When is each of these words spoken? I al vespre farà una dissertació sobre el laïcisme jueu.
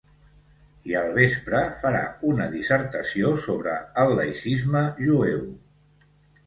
I 0.91 0.95
al 1.01 1.09
vespre 1.17 1.59
farà 1.83 2.01
una 2.31 2.47
dissertació 2.55 3.35
sobre 3.45 3.77
el 4.07 4.19
laïcisme 4.23 4.85
jueu. 5.09 5.47